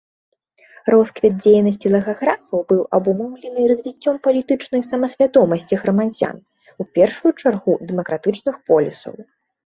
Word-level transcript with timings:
Росквіт 0.91 1.33
дзейнасці 1.41 1.87
лагаграфаў 1.95 2.63
быў 2.71 2.79
абумоўлены 2.97 3.65
развіццём 3.71 4.15
палітычнай 4.27 4.81
самасвядомасці 4.87 5.79
грамадзян, 5.81 6.37
у 6.85 6.87
першую 6.99 7.31
чаргу 7.43 7.77
дэмакратычных 7.93 8.55
полісаў. 8.71 9.13